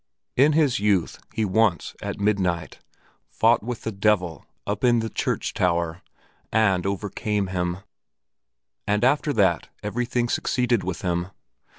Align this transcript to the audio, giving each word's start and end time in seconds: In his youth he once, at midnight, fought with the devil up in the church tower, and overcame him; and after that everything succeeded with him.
In 0.35 0.53
his 0.53 0.79
youth 0.79 1.19
he 1.31 1.45
once, 1.45 1.95
at 2.01 2.19
midnight, 2.19 2.79
fought 3.29 3.61
with 3.61 3.83
the 3.83 3.91
devil 3.91 4.43
up 4.65 4.83
in 4.83 4.97
the 4.97 5.11
church 5.11 5.53
tower, 5.53 6.01
and 6.51 6.87
overcame 6.87 7.45
him; 7.53 7.77
and 8.87 9.03
after 9.03 9.31
that 9.33 9.69
everything 9.83 10.27
succeeded 10.27 10.83
with 10.83 11.03
him. 11.03 11.27